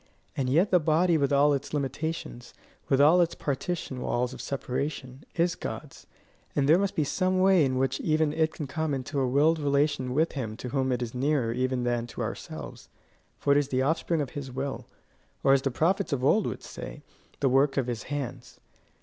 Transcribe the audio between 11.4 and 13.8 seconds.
even than to ourselves, for it is